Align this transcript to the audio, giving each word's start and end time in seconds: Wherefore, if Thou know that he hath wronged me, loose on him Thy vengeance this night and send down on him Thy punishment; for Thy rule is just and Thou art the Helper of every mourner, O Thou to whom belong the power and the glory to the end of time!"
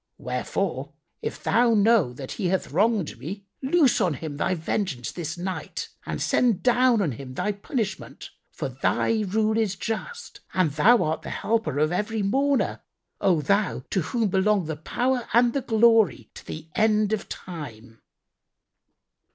Wherefore, 0.17 0.93
if 1.21 1.43
Thou 1.43 1.75
know 1.75 2.11
that 2.11 2.31
he 2.31 2.47
hath 2.47 2.71
wronged 2.71 3.19
me, 3.19 3.45
loose 3.61 4.01
on 4.01 4.15
him 4.15 4.37
Thy 4.37 4.55
vengeance 4.55 5.11
this 5.11 5.37
night 5.37 5.89
and 6.07 6.19
send 6.19 6.63
down 6.63 7.03
on 7.03 7.11
him 7.11 7.35
Thy 7.35 7.51
punishment; 7.51 8.31
for 8.51 8.67
Thy 8.67 9.21
rule 9.21 9.59
is 9.59 9.75
just 9.75 10.39
and 10.55 10.71
Thou 10.71 11.03
art 11.03 11.21
the 11.21 11.29
Helper 11.29 11.77
of 11.77 11.91
every 11.91 12.23
mourner, 12.23 12.81
O 13.19 13.41
Thou 13.41 13.83
to 13.91 14.01
whom 14.01 14.29
belong 14.29 14.65
the 14.65 14.75
power 14.75 15.27
and 15.33 15.53
the 15.53 15.61
glory 15.61 16.31
to 16.33 16.45
the 16.47 16.67
end 16.75 17.13
of 17.13 17.29
time!" 17.29 18.01